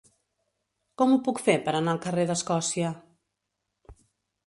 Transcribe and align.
Com 1.01 1.13
ho 1.13 1.19
puc 1.27 1.43
fer 1.49 1.55
per 1.69 1.75
anar 1.81 1.95
al 1.95 2.01
carrer 2.09 2.27
d'Escòcia? 2.33 2.99